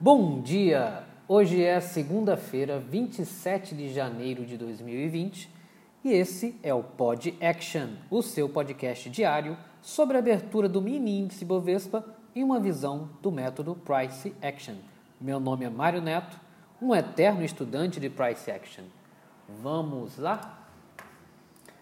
Bom 0.00 0.40
dia! 0.40 1.02
Hoje 1.26 1.60
é 1.60 1.80
segunda-feira, 1.80 2.78
27 2.78 3.74
de 3.74 3.92
janeiro 3.92 4.46
de 4.46 4.56
2020 4.56 5.52
e 6.04 6.12
esse 6.12 6.56
é 6.62 6.72
o 6.72 6.84
Pod 6.84 7.36
Action, 7.40 7.88
o 8.08 8.22
seu 8.22 8.48
podcast 8.48 9.10
diário 9.10 9.58
sobre 9.82 10.16
a 10.16 10.20
abertura 10.20 10.68
do 10.68 10.80
mini 10.80 11.18
índice 11.18 11.44
Bovespa 11.44 12.04
em 12.32 12.44
uma 12.44 12.60
visão 12.60 13.10
do 13.20 13.32
método 13.32 13.74
Price 13.74 14.32
Action. 14.40 14.76
Meu 15.20 15.40
nome 15.40 15.64
é 15.64 15.68
Mário 15.68 16.00
Neto, 16.00 16.38
um 16.80 16.94
eterno 16.94 17.42
estudante 17.42 17.98
de 17.98 18.08
Price 18.08 18.48
Action. 18.48 18.84
Vamos 19.48 20.16
lá? 20.16 20.64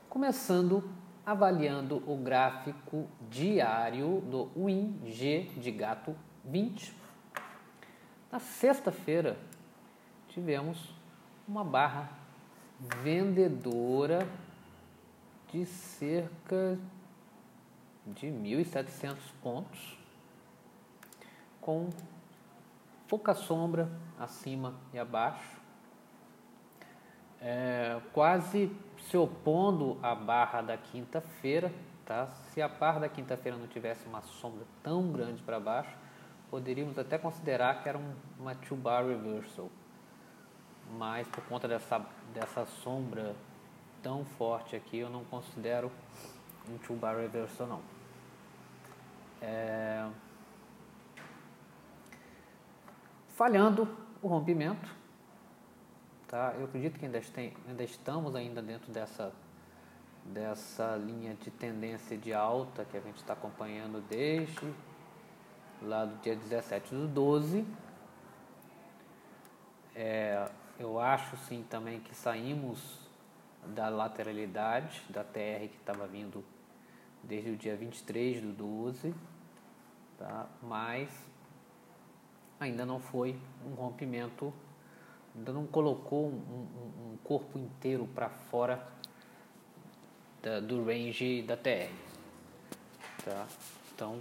Começando 0.08 0.82
avaliando 1.26 2.02
o 2.06 2.16
gráfico 2.16 3.06
diário 3.28 4.22
do 4.22 4.48
WinG 4.56 5.50
de 5.58 5.70
gato 5.70 6.16
20. 6.46 7.04
Na 8.30 8.40
sexta-feira 8.40 9.36
tivemos 10.28 10.92
uma 11.46 11.62
barra 11.62 12.10
vendedora 13.02 14.28
de 15.52 15.64
cerca 15.64 16.78
de 18.04 18.26
1.700 18.26 19.16
pontos, 19.42 19.98
com 21.60 21.88
pouca 23.08 23.34
sombra 23.34 23.88
acima 24.18 24.74
e 24.92 24.98
abaixo, 24.98 25.56
é, 27.40 28.00
quase 28.12 28.74
se 29.08 29.16
opondo 29.16 29.98
à 30.02 30.14
barra 30.14 30.62
da 30.62 30.76
quinta-feira. 30.76 31.72
Tá? 32.04 32.26
Se 32.26 32.62
a 32.62 32.68
barra 32.68 33.00
da 33.00 33.08
quinta-feira 33.08 33.58
não 33.58 33.66
tivesse 33.66 34.06
uma 34.06 34.22
sombra 34.22 34.64
tão 34.82 35.10
grande 35.10 35.42
para 35.42 35.58
baixo, 35.58 35.96
poderíamos 36.50 36.98
até 36.98 37.18
considerar 37.18 37.82
que 37.82 37.88
era 37.88 37.98
um, 37.98 38.14
uma 38.38 38.54
two-bar 38.54 39.06
reversal. 39.06 39.70
Mas 40.96 41.26
por 41.28 41.44
conta 41.44 41.66
dessa, 41.66 42.04
dessa 42.32 42.64
sombra 42.66 43.34
tão 44.02 44.24
forte 44.24 44.76
aqui, 44.76 44.98
eu 44.98 45.10
não 45.10 45.24
considero 45.24 45.90
um 46.68 46.78
two-bar 46.78 47.16
reversal 47.16 47.66
não. 47.66 47.82
É... 49.40 50.08
Falhando 53.28 53.88
o 54.22 54.28
rompimento, 54.28 54.88
tá? 56.26 56.54
Eu 56.56 56.64
acredito 56.64 56.98
que 56.98 57.04
ainda, 57.04 57.20
tem, 57.20 57.52
ainda 57.68 57.82
estamos 57.82 58.34
ainda 58.34 58.62
dentro 58.62 58.90
dessa 58.92 59.32
dessa 60.32 60.96
linha 60.96 61.34
de 61.34 61.50
tendência 61.50 62.16
de 62.16 62.32
alta 62.32 62.84
que 62.84 62.96
a 62.96 63.00
gente 63.00 63.16
está 63.16 63.32
acompanhando 63.32 64.00
desde 64.08 64.72
lá 65.82 66.04
do 66.04 66.16
dia 66.22 66.36
17 66.36 66.94
do 66.94 67.06
12. 67.08 67.66
É, 69.94 70.48
eu 70.78 71.00
acho 71.00 71.36
sim 71.36 71.64
também 71.68 72.00
que 72.00 72.14
saímos 72.14 72.98
da 73.66 73.88
lateralidade 73.88 75.02
da 75.08 75.24
TR 75.24 75.68
que 75.68 75.76
estava 75.78 76.06
vindo 76.06 76.44
desde 77.22 77.50
o 77.50 77.56
dia 77.56 77.76
23 77.76 78.40
do 78.40 78.52
12, 78.52 79.14
tá? 80.18 80.46
mas 80.62 81.08
ainda 82.60 82.86
não 82.86 83.00
foi 83.00 83.38
um 83.64 83.74
rompimento, 83.74 84.52
ainda 85.34 85.52
não 85.52 85.66
colocou 85.66 86.26
um, 86.28 87.12
um, 87.12 87.18
corpo 87.24 87.58
inteiro 87.58 88.06
para 88.14 88.28
fora 88.28 88.86
da, 90.42 90.60
do 90.60 90.84
range 90.84 91.42
da 91.42 91.56
TR. 91.56 91.90
Tá? 93.24 93.46
Então, 93.92 94.20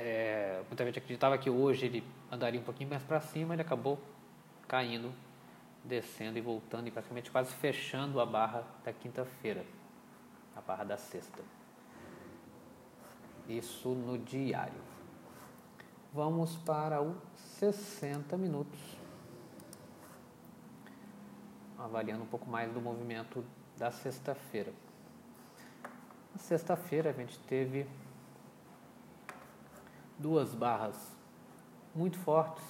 é, 0.00 0.62
muita 0.68 0.84
gente 0.84 0.98
acreditava 0.98 1.36
que 1.38 1.50
hoje 1.50 1.86
ele 1.86 2.04
andaria 2.30 2.60
um 2.60 2.64
pouquinho 2.64 2.88
mais 2.88 3.02
para 3.02 3.20
cima, 3.20 3.54
ele 3.54 3.62
acabou 3.62 3.98
caindo, 4.66 5.12
descendo 5.84 6.38
e 6.38 6.40
voltando 6.40 6.88
e 6.88 6.90
praticamente 6.90 7.30
quase 7.30 7.52
fechando 7.54 8.20
a 8.20 8.26
barra 8.26 8.64
da 8.84 8.92
quinta-feira, 8.92 9.64
a 10.56 10.60
barra 10.60 10.84
da 10.84 10.96
sexta. 10.96 11.42
Isso 13.48 13.88
no 13.90 14.16
diário. 14.16 14.80
Vamos 16.12 16.56
para 16.56 17.02
o 17.02 17.16
60 17.58 18.36
minutos. 18.36 18.78
Avaliando 21.78 22.22
um 22.22 22.26
pouco 22.26 22.48
mais 22.48 22.72
do 22.72 22.80
movimento 22.80 23.44
da 23.76 23.90
sexta-feira. 23.90 24.72
Na 26.32 26.38
sexta-feira 26.38 27.10
a 27.10 27.12
gente 27.12 27.38
teve 27.40 27.86
duas 30.20 30.54
barras 30.54 31.16
muito 31.94 32.18
fortes, 32.18 32.64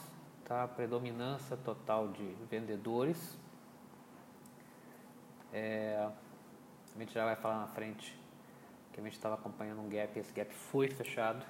tá? 0.44 0.66
predominância 0.68 1.56
total 1.56 2.08
de 2.08 2.24
vendedores. 2.48 3.36
É, 5.52 6.08
a 6.94 6.98
gente 6.98 7.12
já 7.12 7.24
vai 7.24 7.36
falar 7.36 7.60
na 7.60 7.66
frente 7.66 8.18
que 8.92 9.00
a 9.00 9.02
gente 9.02 9.14
estava 9.14 9.34
acompanhando 9.34 9.80
um 9.80 9.88
gap, 9.88 10.18
esse 10.18 10.32
gap 10.32 10.52
foi 10.54 10.88
fechado, 10.88 11.44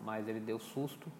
mas 0.00 0.26
ele 0.28 0.40
deu 0.40 0.58
susto. 0.58 1.10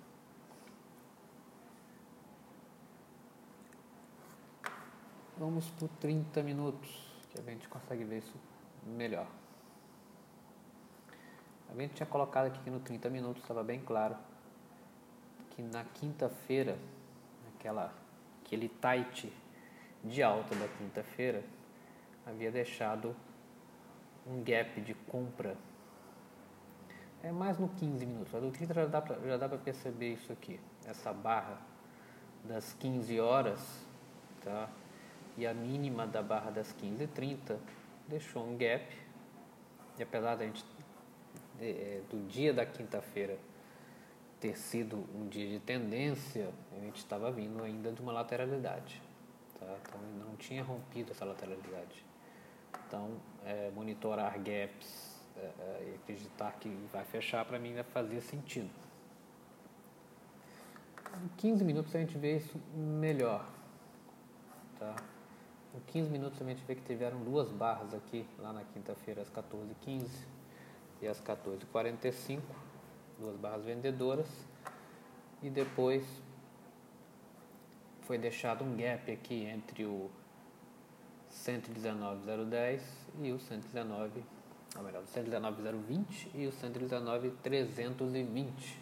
Vamos 5.38 5.70
por 5.70 5.88
30 6.00 6.42
minutos, 6.42 6.90
que 7.30 7.40
a 7.40 7.42
gente 7.44 7.68
consegue 7.68 8.04
ver 8.04 8.18
isso 8.18 8.36
melhor. 8.84 9.26
Gente 11.76 11.94
tinha 11.94 12.06
colocado 12.06 12.46
aqui 12.46 12.58
que 12.60 12.70
no 12.70 12.80
30 12.80 13.08
minutos 13.08 13.42
estava 13.42 13.62
bem 13.62 13.80
claro 13.80 14.16
que 15.50 15.62
na 15.62 15.84
quinta-feira, 15.84 16.76
aquela 17.54 17.92
aquele 18.44 18.68
tight 18.68 19.32
de 20.02 20.22
alta 20.22 20.54
da 20.56 20.66
quinta-feira, 20.66 21.44
havia 22.26 22.50
deixado 22.50 23.14
um 24.26 24.42
gap 24.42 24.80
de 24.80 24.94
compra. 24.94 25.56
É 27.22 27.30
mais 27.30 27.58
no 27.58 27.68
15 27.68 28.04
minutos. 28.06 28.32
Do 28.32 28.50
30 28.50 28.74
já 28.74 28.86
dá 28.86 29.00
pra, 29.00 29.16
já 29.20 29.36
dá 29.36 29.48
para 29.48 29.58
perceber 29.58 30.14
isso 30.14 30.32
aqui. 30.32 30.58
Essa 30.84 31.12
barra 31.12 31.58
das 32.44 32.72
15 32.74 33.20
horas, 33.20 33.60
tá? 34.42 34.68
E 35.36 35.46
a 35.46 35.54
mínima 35.54 36.06
da 36.06 36.22
barra 36.22 36.50
das 36.50 36.74
15h30 36.74 37.56
deixou 38.08 38.44
um 38.44 38.56
gap. 38.56 38.84
E 39.98 40.02
apesar 40.02 40.34
da 40.34 40.44
gente 40.44 40.64
é, 41.60 42.00
do 42.10 42.26
dia 42.26 42.52
da 42.52 42.64
quinta-feira 42.64 43.38
ter 44.40 44.56
sido 44.56 45.06
um 45.14 45.28
dia 45.28 45.46
de 45.46 45.60
tendência, 45.60 46.50
a 46.72 46.80
gente 46.80 46.96
estava 46.96 47.30
vindo 47.30 47.62
ainda 47.62 47.92
de 47.92 48.00
uma 48.00 48.10
lateralidade. 48.10 49.00
Tá? 49.58 49.76
Então 49.82 50.00
não 50.18 50.34
tinha 50.36 50.62
rompido 50.62 51.12
essa 51.12 51.24
lateralidade. 51.24 52.04
Então, 52.86 53.10
é, 53.44 53.70
monitorar 53.74 54.38
gaps 54.38 55.20
é, 55.36 55.40
é, 55.40 55.90
e 55.90 55.94
acreditar 55.96 56.52
que 56.52 56.68
vai 56.90 57.04
fechar 57.04 57.44
para 57.44 57.58
mim 57.58 57.74
fazia 57.92 58.20
sentido. 58.20 58.70
Em 61.22 61.28
15 61.36 61.64
minutos 61.64 61.94
a 61.94 61.98
gente 61.98 62.16
vê 62.16 62.36
isso 62.36 62.58
melhor. 62.74 63.46
Tá? 64.78 64.96
Em 65.74 65.80
15 65.92 66.08
minutos 66.08 66.40
a 66.40 66.44
gente 66.44 66.64
vê 66.64 66.74
que 66.74 66.82
tiveram 66.82 67.22
duas 67.22 67.50
barras 67.52 67.92
aqui, 67.92 68.26
lá 68.38 68.52
na 68.52 68.64
quinta-feira, 68.64 69.20
às 69.20 69.30
14h15 69.30 70.08
e 71.02 71.08
às 71.08 71.20
14h45, 71.20 72.40
duas 73.18 73.36
barras 73.36 73.64
vendedoras, 73.64 74.28
e 75.42 75.48
depois 75.48 76.04
foi 78.02 78.18
deixado 78.18 78.64
um 78.64 78.76
gap 78.76 79.10
aqui 79.10 79.44
entre 79.44 79.84
o 79.84 80.10
119,010 81.30 82.82
e 83.22 83.32
o 83.32 83.38
119, 83.38 84.22
ou 84.76 84.82
melhor, 84.82 85.02
o 85.02 85.06
119,020 85.06 86.30
e 86.34 86.46
o 86.46 86.52
119,320, 86.52 88.78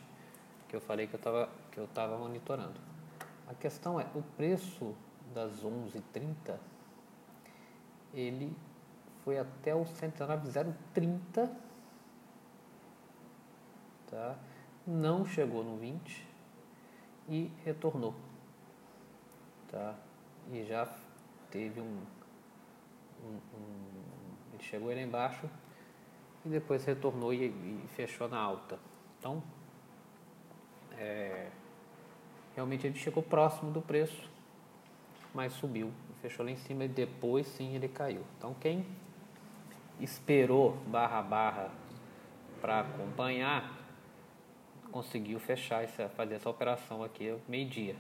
que 0.69 0.75
eu 0.75 0.81
falei 0.81 1.07
que 1.07 1.15
eu 1.15 1.19
estava 1.19 1.49
que 1.71 1.79
eu 1.79 1.89
monitorando. 2.19 2.81
A 3.47 3.55
questão 3.55 4.01
é, 4.01 4.07
o 4.15 4.23
preço 4.37 4.95
das 5.35 5.63
11h30, 5.63 6.59
ele 8.13 8.55
foi 9.25 9.39
até 9.39 9.75
o 9.75 9.87
119,030 9.87 11.68
tá? 14.11 14.37
não 14.87 15.27
chegou 15.27 15.63
no 15.63 15.77
20 15.77 16.27
e 17.29 17.51
retornou. 17.65 18.15
Tá? 19.71 19.95
E 20.51 20.65
já 20.65 20.89
teve 21.51 21.81
um, 21.81 22.01
um, 23.23 23.39
um 23.55 23.99
ele 24.55 24.63
chegou 24.63 24.93
embaixo 24.93 25.49
e 26.45 26.49
depois 26.49 26.85
retornou 26.85 27.33
e, 27.33 27.47
e 27.47 27.85
fechou 27.95 28.29
na 28.29 28.39
alta. 28.39 28.79
Então, 29.19 29.43
é, 30.97 31.49
realmente 32.55 32.87
ele 32.87 32.99
chegou 32.99 33.23
próximo 33.23 33.71
do 33.71 33.83
preço, 33.83 34.29
mas 35.35 35.53
subiu, 35.53 35.93
fechou 36.23 36.45
lá 36.45 36.51
em 36.51 36.57
cima 36.57 36.85
e 36.85 36.89
depois 36.89 37.47
sim 37.47 37.75
ele 37.75 37.89
caiu. 37.89 38.25
Então, 38.39 38.55
quem 38.55 38.87
esperou 40.01 40.77
barra 40.87 41.21
barra 41.21 41.71
para 42.61 42.81
acompanhar 42.81 43.78
conseguiu 44.99 45.39
fechar 45.39 45.85
essa, 45.85 46.09
fazer 46.09 46.35
essa 46.35 46.51
operação 46.51 47.05
aqui 47.05 47.33
meio-dia. 47.47 47.95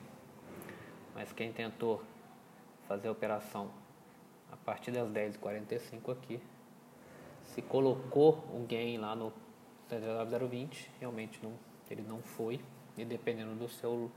Mas 1.15 1.33
quem 1.33 1.53
tentou 1.53 2.03
fazer 2.89 3.06
a 3.06 3.12
operação 3.12 3.71
a 4.50 4.56
partir 4.56 4.91
das 4.91 5.09
10h45 5.09 6.11
aqui, 6.11 6.43
se 7.45 7.62
colocou 7.62 8.45
o 8.53 8.67
gain 8.69 8.99
lá 8.99 9.15
no 9.15 9.33
0,020, 9.89 10.91
realmente 10.99 11.39
não, 11.41 11.53
ele 11.89 12.03
não 12.03 12.21
foi, 12.21 12.61
e 12.97 13.05
dependendo 13.05 13.55
do 13.55 13.69
seu, 13.69 14.11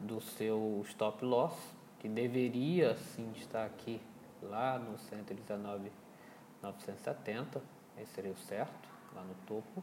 do 0.00 0.20
seu 0.20 0.82
stop 0.88 1.24
loss, 1.24 1.54
que 2.00 2.08
deveria 2.08 2.96
sim 2.96 3.30
estar 3.36 3.64
aqui 3.64 4.00
lá 4.42 4.80
no 4.80 4.98
119,970, 4.98 7.62
esse 7.98 8.12
seria 8.12 8.32
o 8.32 8.36
certo, 8.36 8.88
lá 9.14 9.22
no 9.22 9.36
topo, 9.46 9.80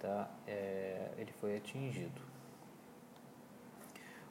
tá? 0.00 0.28
É, 0.46 1.10
ele 1.18 1.32
foi 1.40 1.56
atingido. 1.56 2.20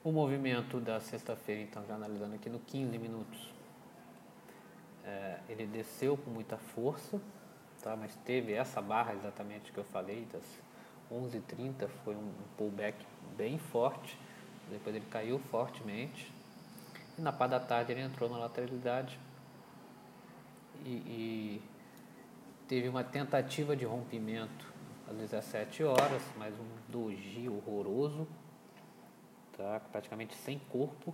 O 0.03 0.11
movimento 0.11 0.79
da 0.79 0.99
sexta-feira, 0.99 1.61
então, 1.61 1.83
já 1.87 1.95
analisando 1.95 2.35
aqui 2.35 2.49
no 2.49 2.59
15 2.59 2.97
minutos, 2.97 3.51
é, 5.03 5.39
ele 5.49 5.65
desceu 5.65 6.15
com 6.15 6.29
muita 6.29 6.57
força, 6.57 7.19
tá? 7.81 7.95
mas 7.95 8.15
teve 8.25 8.53
essa 8.53 8.81
barra 8.81 9.13
exatamente 9.15 9.71
que 9.71 9.77
eu 9.77 9.83
falei, 9.83 10.27
das 10.31 10.43
11h30, 11.11 11.87
foi 12.03 12.15
um 12.15 12.31
pullback 12.57 13.03
bem 13.35 13.57
forte, 13.57 14.17
depois 14.69 14.95
ele 14.95 15.05
caiu 15.05 15.39
fortemente, 15.39 16.31
e 17.17 17.21
na 17.21 17.31
parte 17.31 17.51
da 17.51 17.59
tarde 17.59 17.91
ele 17.91 18.01
entrou 18.01 18.29
na 18.29 18.37
lateralidade 18.37 19.17
e, 20.83 20.89
e 20.89 21.61
teve 22.67 22.89
uma 22.89 23.03
tentativa 23.03 23.75
de 23.75 23.85
rompimento 23.85 24.74
às 25.09 25.15
17 25.15 25.83
horas, 25.83 26.21
mais 26.35 26.53
um 26.59 26.65
doji 26.87 27.47
horroroso, 27.47 28.27
tá? 29.55 29.79
praticamente 29.91 30.33
sem 30.35 30.57
corpo, 30.57 31.13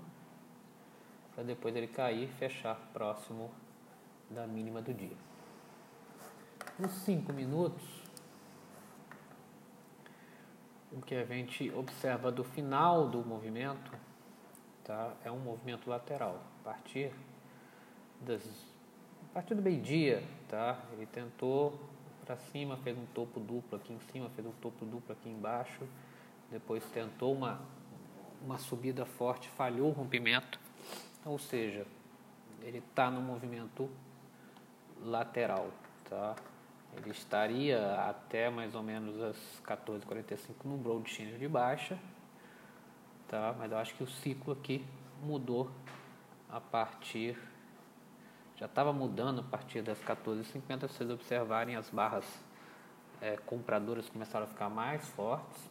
para 1.35 1.43
depois 1.43 1.75
ele 1.75 1.87
cair 1.87 2.23
e 2.23 2.27
fechar 2.27 2.75
próximo 2.93 3.51
da 4.29 4.47
mínima 4.47 4.81
do 4.81 4.93
dia. 4.93 5.15
Nos 6.79 6.91
5 7.03 7.33
minutos, 7.33 7.83
o 10.91 11.01
que 11.01 11.15
a 11.15 11.25
gente 11.25 11.69
observa 11.71 12.31
do 12.31 12.43
final 12.43 13.09
do 13.09 13.25
movimento 13.25 13.91
tá, 14.83 15.13
é 15.23 15.31
um 15.31 15.39
movimento 15.39 15.89
lateral. 15.89 16.41
A 16.61 16.63
partir, 16.63 17.11
das, 18.21 18.41
a 19.31 19.33
partir 19.33 19.55
do 19.55 19.61
meio-dia, 19.61 20.23
tá, 20.47 20.79
ele 20.93 21.05
tentou 21.05 21.90
para 22.31 22.37
cima, 22.37 22.77
fez 22.77 22.97
um 22.97 23.05
topo 23.07 23.41
duplo 23.41 23.77
aqui 23.77 23.91
em 23.91 23.99
cima, 24.11 24.29
fez 24.29 24.47
um 24.47 24.53
topo 24.61 24.85
duplo 24.85 25.11
aqui 25.11 25.27
embaixo, 25.27 25.85
depois 26.49 26.81
tentou 26.91 27.33
uma, 27.33 27.59
uma 28.41 28.57
subida 28.57 29.05
forte, 29.05 29.49
falhou 29.49 29.89
o 29.89 29.91
rompimento, 29.91 30.57
ou 31.25 31.37
seja, 31.37 31.85
ele 32.61 32.77
está 32.77 33.11
no 33.11 33.19
movimento 33.19 33.89
lateral, 35.03 35.71
tá? 36.09 36.37
Ele 36.95 37.09
estaria 37.09 37.95
até 38.07 38.49
mais 38.49 38.75
ou 38.75 38.83
menos 38.83 39.21
as 39.21 39.35
14h45 39.65 40.37
no 40.63 41.37
de 41.37 41.47
baixa, 41.49 41.99
tá? 43.27 43.53
Mas 43.59 43.73
eu 43.73 43.77
acho 43.77 43.93
que 43.95 44.03
o 44.03 44.07
ciclo 44.07 44.53
aqui 44.53 44.85
mudou 45.21 45.69
a 46.49 46.61
partir 46.61 47.37
já 48.61 48.67
estava 48.67 48.93
mudando 48.93 49.39
a 49.39 49.43
partir 49.43 49.81
das 49.81 49.99
14h50, 50.03 50.81
se 50.81 50.93
vocês 50.93 51.09
observarem 51.09 51.75
as 51.75 51.89
barras 51.89 52.23
é, 53.19 53.35
compradoras 53.37 54.07
começaram 54.07 54.45
a 54.45 54.47
ficar 54.47 54.69
mais 54.69 55.03
fortes, 55.09 55.67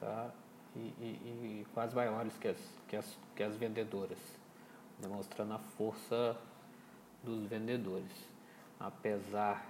tá? 0.00 0.28
E, 0.74 0.80
e, 0.80 1.62
e 1.62 1.66
quase 1.72 1.94
maiores 1.94 2.36
que 2.36 2.48
as, 2.48 2.58
que, 2.88 2.96
as, 2.96 3.18
que 3.36 3.44
as 3.44 3.54
vendedoras, 3.54 4.18
demonstrando 4.98 5.54
a 5.54 5.58
força 5.60 6.36
dos 7.22 7.46
vendedores. 7.46 8.10
Apesar 8.80 9.64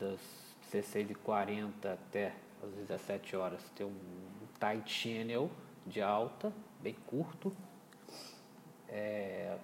das 0.00 0.18
16h40 0.72 1.92
até 1.92 2.34
as 2.60 2.72
17 2.88 3.36
horas 3.36 3.62
ter 3.76 3.84
um 3.84 3.94
tight 4.58 4.90
channel 4.90 5.48
de 5.86 6.02
alta, 6.02 6.52
bem 6.80 6.96
curto, 7.06 7.56
é, 8.88 9.56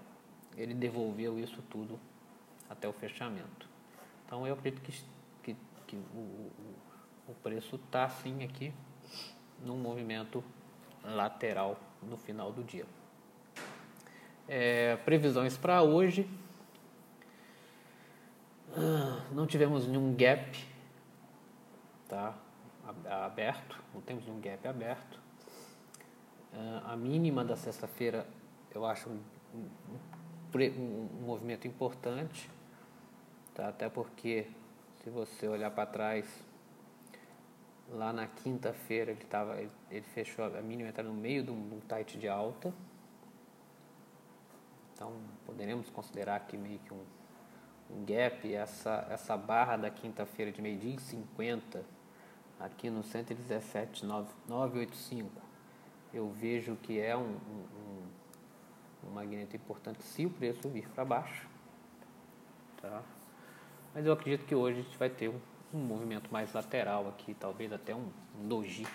ele 0.57 0.75
devolveu 0.75 1.39
isso 1.39 1.63
tudo 1.71 1.99
até 2.69 2.89
o 2.89 2.93
fechamento. 2.93 3.69
Então 4.25 4.47
eu 4.47 4.55
acredito 4.55 4.81
que, 4.83 4.93
que, 5.43 5.57
que 5.87 5.97
o, 5.97 6.51
o, 7.29 7.35
preço 7.43 7.77
está 7.77 8.09
sim 8.09 8.43
aqui 8.45 8.73
num 9.65 9.77
movimento 9.77 10.43
lateral 11.05 11.79
no 12.03 12.17
final 12.17 12.53
do 12.53 12.63
dia. 12.63 12.87
É, 14.49 14.97
previsões 14.97 15.57
para 15.57 15.83
hoje. 15.83 16.29
Ah, 18.75 19.27
não 19.31 19.47
tivemos 19.47 19.87
nenhum 19.87 20.15
gap 20.15 20.73
tá, 22.09 22.35
aberto, 23.25 23.79
não 23.95 24.01
temos 24.01 24.25
nenhum 24.25 24.41
gap 24.41 24.67
aberto. 24.67 25.21
Ah, 26.55 26.93
a 26.93 26.97
mínima 26.97 27.45
da 27.45 27.57
sexta-feira 27.57 28.27
eu 28.75 28.87
acho 28.87 29.11
um, 30.61 31.25
movimento 31.25 31.67
importante, 31.67 32.49
tá, 33.55 33.69
até 33.69 33.89
porque 33.89 34.47
se 35.03 35.11
você 35.11 35.49
olhar 35.49 35.71
para 35.71 35.87
trás, 35.87 36.27
lá 37.89 38.13
na 38.13 38.27
quinta-feira 38.27 39.11
ele, 39.11 39.27
ele, 39.59 39.71
ele, 39.91 40.07
fechou, 40.15 40.45
a 40.45 40.61
mínima 40.61 40.91
está 40.91 41.03
no 41.03 41.15
meio 41.15 41.43
de 41.43 41.51
um, 41.51 41.81
tight 41.89 42.19
de 42.19 42.29
alta. 42.29 42.73
Então 44.95 45.13
poderemos 45.47 45.89
considerar 45.91 46.37
aqui 46.37 46.57
meio 46.57 46.79
que 46.81 46.93
um 46.93 47.03
um 47.93 48.05
gap, 48.05 48.53
essa, 48.55 49.07
essa 49.11 49.37
barra 49.37 49.77
da 49.77 49.91
quinta-feira 49.91 50.51
de 50.51 50.63
meio-dia 50.63 50.95
em 50.95 50.99
50, 50.99 51.85
aqui 52.59 52.89
no 52.89 53.05
117,985, 53.05 55.31
eu 56.15 56.31
vejo 56.31 56.77
que 56.77 56.99
é 56.99 57.15
um, 57.17 57.37
um 57.37 57.92
magneto 59.13 59.57
importante 59.57 60.03
se 60.03 60.27
o 60.27 60.31
preço 60.31 60.69
vir 60.69 60.89
para 60.89 61.05
baixo. 61.05 61.49
Tá? 62.81 63.03
Mas 63.95 64.07
eu 64.07 64.13
acredito 64.13 64.47
que 64.47 64.55
hoje 64.55 64.81
a 64.81 64.83
gente 64.83 64.99
vai 64.99 65.11
ter 65.11 65.29
um, 65.29 65.41
um 65.73 65.79
movimento 65.79 66.33
mais 66.33 66.53
lateral 66.53 67.09
aqui, 67.09 67.35
talvez 67.35 67.73
até 67.73 67.95
um, 67.95 68.09
um 68.41 68.49
doji 68.49 68.87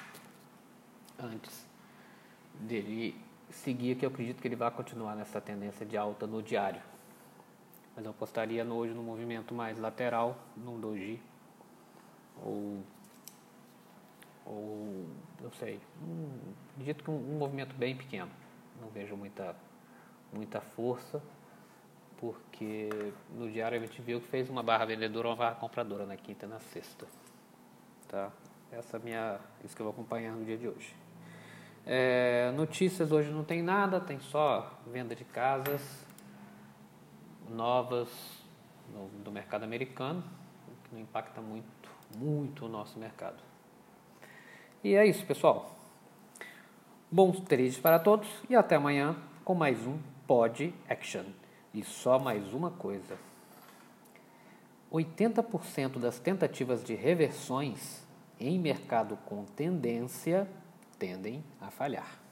antes 1.19 1.67
dele 2.55 3.15
seguir, 3.49 3.95
que 3.95 4.05
eu 4.05 4.09
acredito 4.09 4.41
que 4.41 4.47
ele 4.47 4.55
vai 4.55 4.71
continuar 4.71 5.15
nessa 5.15 5.39
tendência 5.39 5.85
de 5.85 5.95
alta 5.95 6.27
no 6.27 6.41
diário 6.41 6.81
mas 7.97 8.05
eu 8.05 8.11
apostaria 8.11 8.63
no, 8.63 8.75
hoje 8.75 8.93
no 8.93 9.01
movimento 9.01 9.55
mais 9.55 9.79
lateral, 9.79 10.37
num 10.55 10.79
doji, 10.79 11.19
ou, 12.45 12.83
ou 14.45 15.07
eu 15.41 15.51
sei, 15.53 15.81
um, 16.03 16.29
acredito 16.73 17.03
que 17.03 17.09
um, 17.09 17.15
um, 17.15 17.39
movimento 17.39 17.75
bem 17.75 17.97
pequeno, 17.97 18.29
não 18.79 18.87
vejo 18.89 19.17
muita, 19.17 19.55
muita 20.31 20.61
força, 20.61 21.21
porque 22.17 22.89
no 23.35 23.49
diário 23.49 23.77
a 23.77 23.81
gente 23.81 24.01
viu 24.01 24.19
que 24.19 24.27
fez 24.27 24.49
uma 24.49 24.63
barra 24.63 24.85
vendedora 24.85 25.27
uma 25.27 25.35
barra 25.35 25.55
compradora 25.55 26.05
na 26.05 26.15
quinta 26.15 26.45
e 26.45 26.49
na 26.49 26.59
sexta, 26.59 27.05
tá? 28.07 28.31
Essa 28.71 28.97
é 28.97 28.99
minha, 28.99 29.39
isso 29.63 29.75
que 29.75 29.81
eu 29.81 29.85
vou 29.85 29.93
acompanhar 29.93 30.33
no 30.33 30.43
dia 30.43 30.57
de 30.57 30.67
hoje. 30.67 30.93
É, 31.85 32.51
notícias 32.51 33.11
hoje 33.11 33.31
não 33.31 33.45
tem 33.45 33.61
nada, 33.61 33.99
tem 33.99 34.19
só 34.19 34.77
venda 34.87 35.15
de 35.15 35.23
casas, 35.23 36.05
novas 37.49 38.09
no, 38.93 39.07
do 39.23 39.31
mercado 39.31 39.63
americano, 39.63 40.21
que 40.83 40.95
não 40.95 41.01
impacta 41.01 41.41
muito, 41.41 41.89
muito 42.17 42.65
o 42.65 42.69
nosso 42.69 42.99
mercado. 42.99 43.41
E 44.83 44.95
é 44.95 45.05
isso, 45.05 45.25
pessoal. 45.25 45.77
Bons 47.09 47.39
trades 47.39 47.77
para 47.77 47.99
todos 47.99 48.27
e 48.49 48.55
até 48.55 48.75
amanhã 48.75 49.15
com 49.47 49.55
mais 49.55 49.87
um 49.87 49.97
Pod 50.27 50.73
Action. 50.89 51.23
E 51.73 51.81
só 51.81 52.19
mais 52.19 52.53
uma 52.53 52.69
coisa: 52.69 53.17
80% 54.91 55.99
das 55.99 56.19
tentativas 56.19 56.83
de 56.83 56.93
reversões 56.95 58.05
em 58.41 58.59
mercado 58.59 59.17
com 59.25 59.45
tendência 59.45 60.49
tendem 60.99 61.41
a 61.61 61.71
falhar. 61.71 62.26